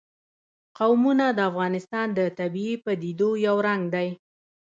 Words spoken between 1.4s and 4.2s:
افغانستان د طبیعي پدیدو یو رنګ دی.